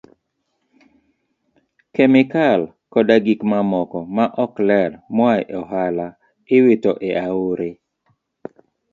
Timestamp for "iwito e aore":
6.55-7.69